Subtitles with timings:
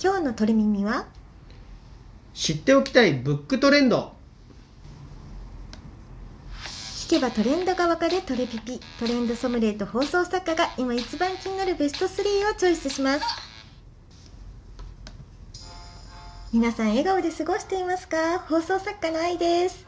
[0.00, 1.06] 今日のトレミミは？
[2.32, 4.12] 知っておきたいブックトレンド。
[6.54, 8.78] 聞けばトレンドがわかるトレピピ。
[9.00, 13.24] トレンドソムリエと放送作家が今一番気になるベスト3をチョイスします。
[16.52, 18.38] 皆さん笑顔で過ごしていますか？
[18.48, 19.84] 放送作家の愛です。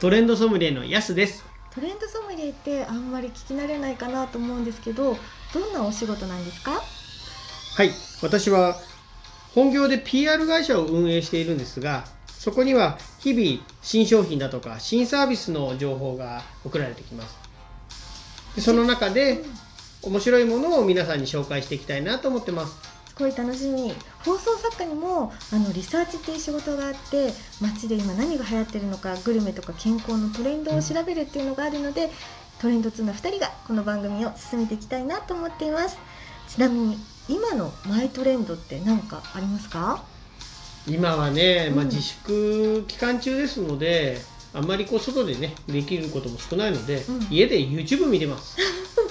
[0.00, 1.44] トレンドソムリエのヤスです。
[1.72, 5.16] トレンドソムリエってあんまり聞き慣れないかなと思うんですけど
[5.54, 6.72] どんなお仕事なんですか？
[6.72, 8.74] はい私は
[9.58, 17.36] 本業で PR 会社を運営しているんですがそこには日々新商品だとか新サービスの情報が送られてきます。
[18.54, 19.42] でその中で
[20.02, 22.76] 面白いものを皆さんに紹介していきたいなと思ってます。
[23.08, 23.92] すごい楽しみ。
[24.24, 32.10] 放送作家にもあのリサーチっていう仕事があって街で今何が流行ってるのかグルメとか健康のトレンドを調べるっていうのがあるので、
[32.60, 35.98] トレンド2の2人がこの番組を進めていきたいなと思っています。
[36.46, 40.02] ちなみに今のマイトレンドって何かありますか？
[40.86, 44.18] 今はね、まあ、うん自粛期間中ですので、
[44.54, 47.26] あんまりこう外でねできることも少ないので、うん。
[47.30, 48.56] 家で YouTube 見てます。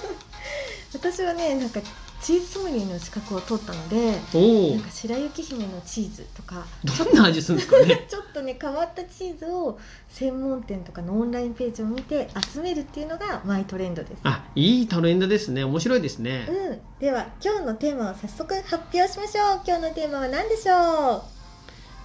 [0.94, 1.80] 私はねなんか
[2.22, 6.66] チーズソムリエの資格を取ったのでなんか白雪姫のチーズとか。
[6.84, 8.06] どんな味するんですかね？
[8.10, 9.80] ちょっとね変わったチーズを
[10.10, 14.20] 専門店とかのオンラインページを見て集めるっていうのがマイトレンドです。
[14.24, 15.64] あいいトレンドですね。
[15.64, 19.62] 面白いですね、うん、では今日のテーマを早速発表しましょう。
[19.66, 21.24] 今日のテーマは何でしょ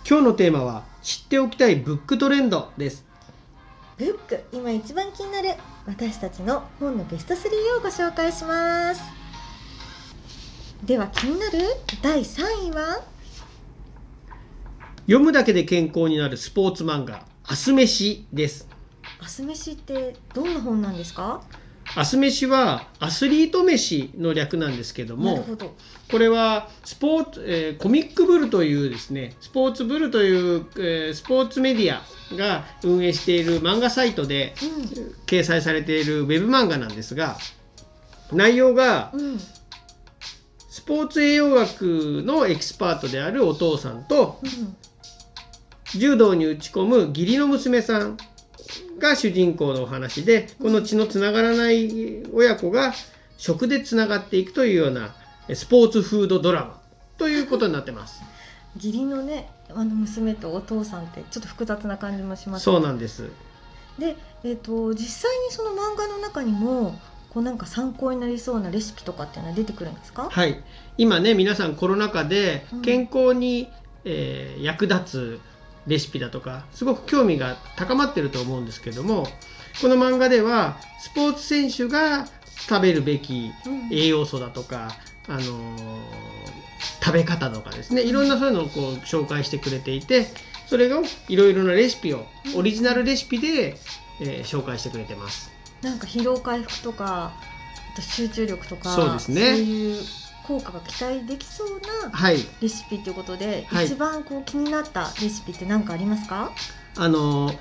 [0.09, 3.05] 今日のテーマは知っておきたいブックトレンドです。
[3.99, 5.51] うブック今一番気になる
[5.87, 7.39] 私たちの本のベスト3
[7.79, 9.22] をご紹介します
[10.85, 11.59] では気になる
[12.03, 13.03] 第3位は？
[15.07, 18.67] 読むだけで健康になるスポーツ漫画「アスメシ」です。
[19.21, 21.43] アス飯ってどんな本なんですか？
[21.95, 25.75] アスメシはアスリート飯の略なんですけどもなるほど。
[26.11, 32.03] これはスポーツ、えーコミックブルというですねスポーツブルという、えースポーツメディア
[32.37, 34.55] が運営している漫画サイトで
[35.27, 37.37] 掲載されているウェブ漫画なんですが
[38.33, 39.41] 内容がうんうん
[40.73, 44.77] スポーツ栄養学のエキスパートであるお父さんとうん
[45.99, 48.17] 柔道に打ち込む義理の娘さん
[48.99, 52.95] が主人公のお話でこの血のつながらない親子が
[53.37, 55.15] 食でつながっていくというような
[55.47, 56.81] えスポーツフードドラマ
[57.19, 58.23] ということになってます。
[58.77, 63.31] 義理のねあの娘とお父さんってちょっと複雑な感じもしますそうなんです。
[63.99, 66.99] で、えー、と実際にその漫画の中にも
[67.33, 70.63] こうなんか参考になりそうなレシピとかっていうのは出てくるんですか、はい、
[70.99, 72.83] 今ね皆さんコロナ禍でうん。
[72.83, 73.71] 健康に、
[74.05, 75.41] えー役立つ
[75.87, 79.27] レシピだとかすごく興味が高まってると思うんですけども
[79.81, 82.27] この漫画ではスポーツ選手が
[82.69, 83.89] 食べるべきうん。
[83.91, 84.91] 栄養素だとか、
[85.27, 86.23] あのー
[87.05, 90.27] 食べ方とかですねいろんなそういうのをこう紹介してくれていて
[90.67, 92.59] それをいろいろなレシピをうん。
[92.59, 93.77] オリジナルレシピで、
[94.21, 95.62] えー紹介してくれてます。
[95.83, 97.33] なんか疲労回復とか
[97.93, 99.41] あと集中力とかそうですね。
[99.43, 100.03] そういう
[100.43, 102.39] 効果が期待できそうなはい。
[102.61, 103.87] レシピということで、はい。
[103.87, 106.53] 一番こう気になったレシピって何かありますか？
[106.97, 107.53] あの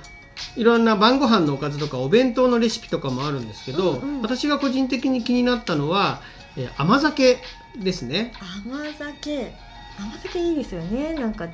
[0.56, 4.22] いろんな晩ご飯のおかずとかお弁当のレシピとかもあるんですけど、うんうん。
[4.22, 6.22] 私が個人的に気になったのは、
[6.58, 7.40] えー甘酒
[7.78, 8.34] ですね。
[8.66, 9.54] 甘酒。
[10.00, 11.14] 甘酒いいですよね。
[11.14, 11.48] なんか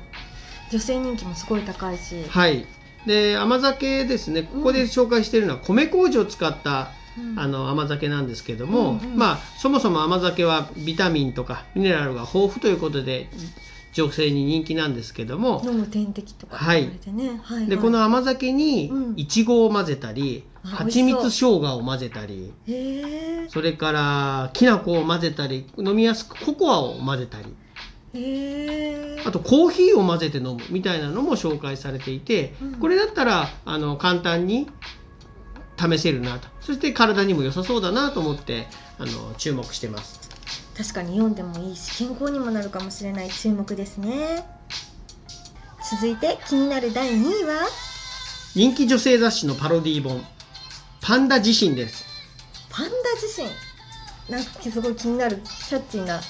[0.70, 2.64] 女性人気もすごい高いし、はい。
[3.08, 4.44] で甘酒ですね。
[4.44, 7.38] ここで紹介しているのは米麹を使ったうん。
[7.38, 9.16] あの甘酒なんですけども、うんうん。
[9.16, 13.28] まあそもそも甘酒はビタミンとかミネラルが豊富ということで
[13.92, 16.82] 女性に人気なんですけども、飲む点滴とかはい。
[16.82, 17.66] はいはい。
[17.66, 19.14] でこの甘酒にうん。
[19.16, 22.52] いちごを混ぜたり、あ蜂蜜生姜を混ぜたり
[23.48, 27.54] それからきな粉を混ぜたり飲みやすくココアを混ぜたり
[28.14, 32.74] あとコーヒーを混ぜて飲むみたいなのも紹介されていて、うん。
[32.76, 34.68] これだったらあの簡単に
[35.78, 36.48] 試せるなと。
[36.60, 38.66] そして体にも良さそうだなと思って
[38.98, 40.20] あの注目してます。
[40.76, 44.48] 確かに読んでもいいし健康にもなるかもしれない注目ですね。
[45.90, 47.66] 続いて気になる第2位は？
[48.54, 50.24] 人気女性雑誌のパロディ本
[51.02, 52.04] 「パンダ自身」です。
[52.70, 53.48] パンダ自身。
[54.32, 55.36] なんかすごい気になる
[55.68, 56.20] キャッチーな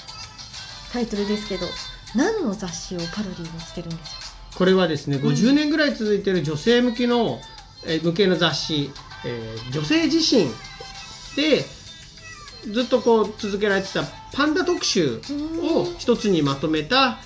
[0.91, 1.65] タイトルですけど
[2.15, 5.21] 何の雑誌をパロディにしてるんでしょこれはですねん。
[5.21, 7.39] 50年ぐらい続いている女性向きの、
[7.85, 8.91] えー向けの雑誌、
[9.25, 10.47] えー女性自身
[11.35, 11.63] で
[12.73, 14.03] ずっとこう続けられてた
[14.33, 15.21] パンダ特集
[15.61, 17.19] うを一つにまとめた、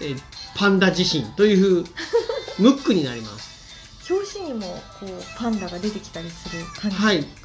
[0.00, 0.20] えー
[0.54, 1.84] パンダ自身という
[2.58, 3.50] ムックになります。
[4.12, 6.96] 表紙にもこうパンダが出てきたりする感じ。
[6.98, 7.41] はい、うん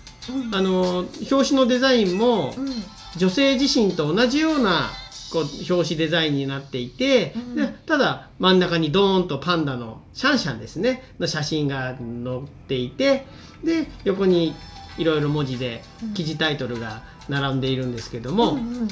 [0.52, 1.00] あの
[1.32, 2.68] 表紙のデザインもうん。
[3.16, 4.92] 女性自身と同じような
[5.32, 5.44] こう
[5.74, 7.56] 表紙デザインになっていて、うん。
[7.56, 11.04] でただ真ん中にドーンとパンダのシャンシャンですね。
[11.20, 13.26] の写真が載っていて
[13.64, 14.56] で横に
[14.98, 16.14] いろいろ文字でうん。
[16.14, 18.88] 記事タイトルが並んでいるんですけども、うんうん。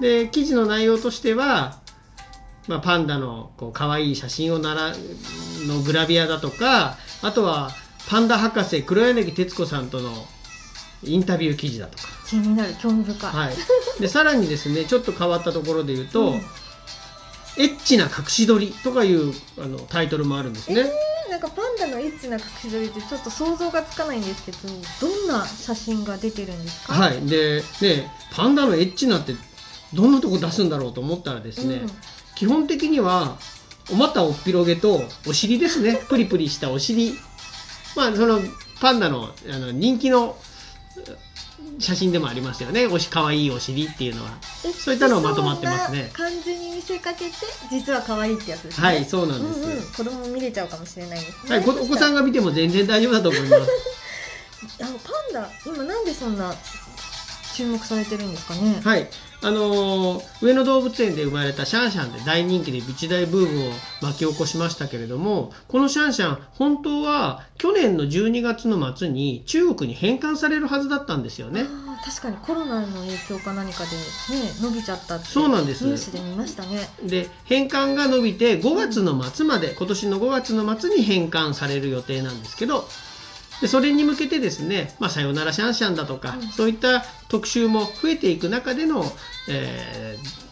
[0.00, 1.80] で記事の内容としては、
[2.66, 4.92] まあ、パンダのこう可愛い写真をなら
[5.66, 7.70] のグラビアだとかあとは
[8.08, 10.10] パンダ博士黒柳徹子さんとの
[11.02, 13.54] インタビュー記事だとか、気になる興味深い、はい、
[14.00, 16.40] でさらにですねちょっと変わったところで言うと、うん。
[17.58, 20.84] エッチな隠し撮りとかいうあのタイトルもあるんですね。
[21.28, 24.58] なんかパンダのエッチな隠し撮りってちょっと想像がつかないんですけど
[25.00, 26.94] どんな写真が出てるんですか？
[26.94, 29.34] はい、でねパンダのエッチなって
[29.92, 31.90] どんなとこ出すんだろうと思ったらですね、うん。
[32.36, 33.36] 基本的には
[33.92, 36.00] お股おっぴろげとお尻ですね。
[36.08, 37.14] プリプリしたお尻。
[37.96, 38.40] まあその
[38.80, 40.36] パンダのあの人気の
[41.80, 42.86] 写真でもありますよね。
[42.86, 44.30] おし可愛いお尻っていうのは。
[44.64, 46.10] えそういったのがまとまってますね。
[46.12, 47.32] 感じに見せかけて
[47.70, 48.86] 実は可愛いってやつですね。
[48.86, 53.54] はいそうなんです、うんうん、子供見れちゃうかもしれないですね、はい、こお子さんがが見ても全然大丈夫だと思います。
[54.82, 56.54] あのパンダ今なんでそんな
[57.54, 59.08] 注目されてるんですかね、はい
[59.42, 71.64] あのー上野動物園で生まれたシャンシャンで大人気で一大ブームを巻き起こしましたけれどもこのシャンシャン本当は去年の12月の末に中国に返還されるはずだったんですよね。
[72.02, 82.88] 確かにコロナの影響か何かでね伸びちゃったってそうなんですニュースで見ましたねで返還が伸びて5月の末まで今年の5月の末に返還される予定なんですけど
[83.60, 86.48] でそれに向けてですね「まあ、さよならシャンシャン」だとか、うん。
[86.48, 89.04] そういった特集も増えていく中での、
[89.48, 90.50] えー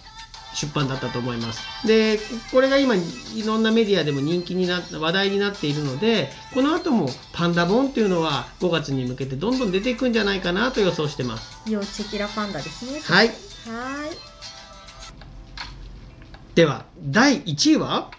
[0.54, 1.86] 出版だったと思います。
[1.86, 2.18] で
[2.50, 3.00] これが今い
[3.46, 11.70] ろんなメディアでも人気にな話題になっているのでこの後もパンダ本っていうのは5月に向けてどんどん出ていくんじゃないかなと予想してます。
[11.70, 13.00] 要チェキラパンダですね。
[13.04, 13.28] はい。
[13.28, 14.16] はーい。
[16.56, 18.10] では第1位は？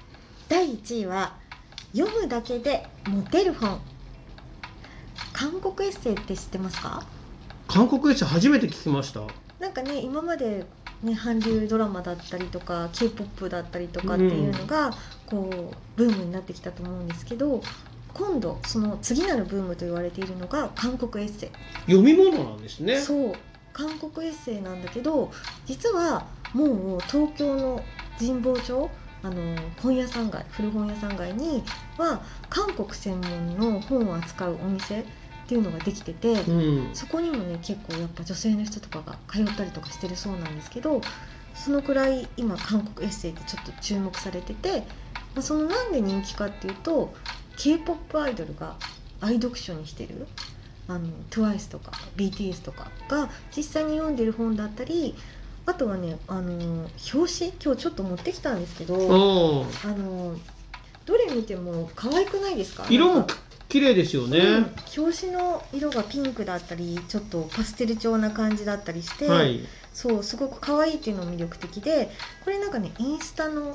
[0.48, 1.34] 第1位は
[1.92, 3.82] 読むだけでモテる本
[5.40, 7.02] 韓国エッセイって知ってますか？
[7.70, 9.22] 韓国エッセイ初めて聞きました。
[9.58, 10.66] なんかね今まで、
[11.02, 14.92] ね、韓流ドラマだったりとか k p o p だったりとかっていうのが、
[15.28, 17.62] こうブームになってきたと思うんですけど
[18.14, 21.50] 今度その次なるブームと言われているのが韓国エッセイ
[21.90, 23.00] 読み物なんですね。
[23.00, 23.34] そう
[23.72, 25.32] 韓国エッセイなんだけど
[25.66, 27.82] 実はもう東京の
[28.20, 28.90] 神保町
[29.24, 31.64] あの本屋さん街古本屋さん街に
[31.98, 35.06] は韓国専門の本を扱うお店
[35.50, 41.02] っていうのができてて、うん、そこにもね結構やっぱ女性の人とかが通ったりとかしてるそうなんですけど
[41.56, 44.82] そのくらい今韓国エッセイってちょっと注目されてて、
[45.34, 47.12] まあ、そのなんで人気かっていうと
[47.58, 48.76] k p o p アイドルが
[49.22, 50.28] 愛読書にしてる
[50.88, 55.16] あの TWICE とか BTS とかが実際に読んでる本だったり
[55.66, 57.24] あとはねあの表紙
[57.60, 60.36] 今日ちょっと持ってきたんですけどあの
[61.08, 62.86] どれ見ても可愛くないですか？
[62.88, 63.26] 色も
[63.70, 64.40] 綺麗ですよね。
[64.40, 64.66] うん
[64.98, 69.62] 表紙の色がピンクだったりちょっとパステル調な感じだったりして、はい。
[69.94, 72.10] そうすごく可愛いっていうのも魅力的で
[72.44, 73.74] これなんかねインスタの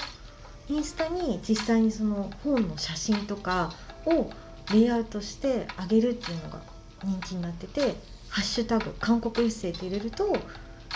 [0.68, 3.72] インスタに実際にその本の写真とか
[4.06, 4.30] を
[4.72, 6.60] レイアウトしてあげるっていうのが
[7.02, 7.96] 人気になってて
[8.30, 10.24] 「ハッシュタグ韓国エッセイ」って入れると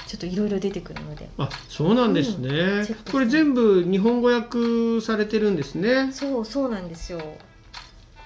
[0.06, 2.48] ちょっといろいろ出てくるのであ、そうなんですね。
[2.48, 6.10] チェックしてこれ全部日本語訳されてるんですね。
[6.12, 7.20] そうそうなんですよ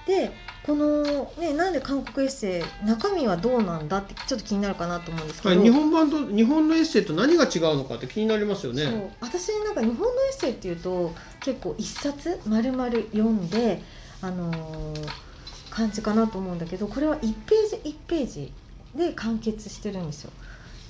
[0.07, 0.31] で
[0.65, 9.15] このねなんで韓国エッセイ中身はどうなんだってちょっと気になるかなと思うんですけど、はい、日本版と日本のエッセイと何が違うのかって気になりますよそうね。
[9.19, 13.81] 私なんか日本のエッセイっていうと結構一冊丸々読んで
[14.21, 15.33] あのー
[15.73, 18.53] 感じかなと思うんだけどこれは1ページ1ページ
[18.93, 20.31] で完結してるんですよ。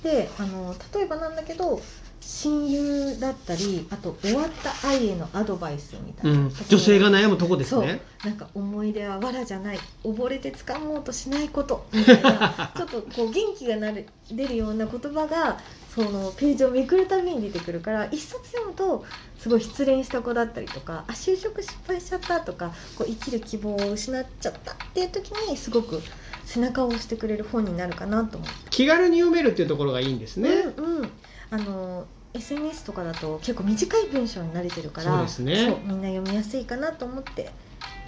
[0.02, 1.80] であの例えばなんだけど
[2.26, 8.00] 親友だったりあと終わった愛へのアドバイスみたいな、うん、女性が悩むとこですね。
[8.24, 15.58] なんか思い出は藁じゃない溺れて掴もうとしないことみたいな ちょっとこう元気がなる出るような言葉が
[15.94, 19.04] そのページをめくるたびに出てくるから一冊読むと
[19.38, 26.00] すごい失恋した子だったりとかあ就職失敗しちゃったとかこう生きる希望を失っちゃったっていう時にすごく
[26.46, 28.54] 背中を押してくれる本になるかなと思って。
[28.70, 30.50] 気軽に読めるっていうところがいいんですね。
[30.76, 31.10] うんうん、
[31.54, 35.66] あの SNS とかだと結構短い文章に慣れてるからそうですね。
[35.68, 37.52] そうみんな読みやすいかなと思って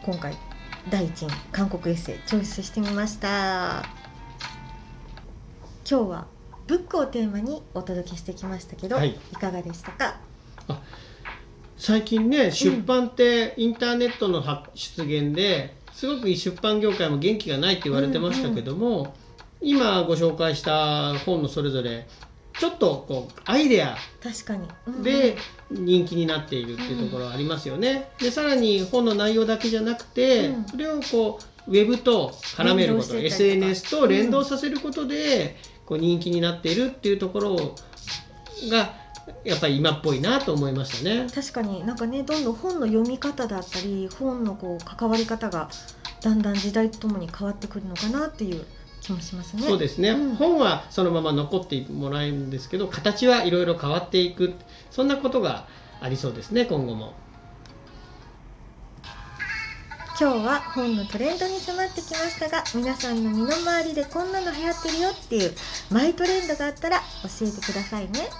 [0.04, 0.36] 今回
[0.90, 3.84] 第一に韓国エッセイチョイスしてみました。
[5.88, 6.26] 今日は
[6.66, 9.10] ブックをテーマにお届けしてきましたけど、はい。
[9.10, 10.16] い、かがでしたか？
[11.78, 19.14] 最近ね、出版ってインターネットの発出現ですごく出版業界も元気がないって言われてましたけども、
[19.60, 22.08] 今ご紹介した本のそれぞれ
[22.58, 23.96] ちょっとこうアイデア
[25.02, 25.36] で
[25.70, 28.10] 人気になっているっていうところはありますよね。
[28.18, 30.64] でさらに本の内容だけじゃなくて、うん。
[30.64, 37.74] それをこうウェブと絡めること SNS と連動させることで、こう人気になっているっていうところ
[38.70, 38.94] が
[39.44, 41.26] やっぱり今っぽいなと思いましたね。
[41.34, 41.84] 確かに。
[41.86, 45.68] なんかねどんどん本の読み方だったり本のこう関わり方が
[46.22, 48.64] だんだん時代とともに変わってくるのかなっていう
[49.06, 49.62] 気もしますね。
[49.62, 50.34] そうですね、うん。
[50.34, 54.54] 本はそのまま残ってもらえるんですけど形はいろいろ変わっていく。
[54.90, 55.68] そんなことが
[56.00, 57.14] ありそうですね今後も。
[60.18, 65.52] 今日は本のトレンドに迫ってきましたが皆さんの身の回りでこんなの流行ってるよっていう
[65.90, 68.30] マイトレンドがあったら教えてくださいね。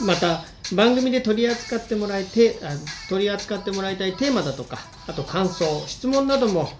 [0.00, 2.70] また番組で取り扱ってもらいてあ
[3.10, 6.70] 取り扱ってもらいたいテーマだとかあと感想質問なども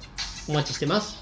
[0.48, 1.21] お待ちしてます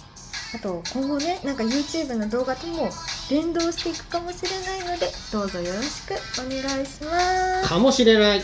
[0.52, 2.90] あと今後ねなんか YouTube の動画とも
[3.30, 7.68] 連動していくかもしれないのでどうぞよろしくお願いします。
[7.68, 8.42] かもしれない。